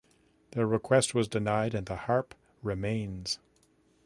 The 0.53 0.65
request 0.65 1.13
was 1.13 1.27
denied 1.27 1.75
and 1.75 1.85
the 1.85 1.95
harp 1.95 2.33
remains. 2.63 3.37